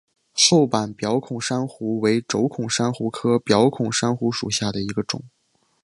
[0.33, 5.21] 厚板表孔珊瑚为轴孔珊瑚科表孔珊瑚属下的一个种。